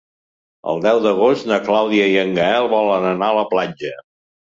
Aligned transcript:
El 0.73 0.81
deu 0.85 1.01
d'agost 1.03 1.47
na 1.53 1.61
Clàudia 1.69 2.09
i 2.17 2.19
en 2.25 2.35
Gaël 2.41 2.73
volen 2.75 3.09
anar 3.15 3.33
a 3.33 3.41
la 3.45 3.49
platja. 3.57 3.97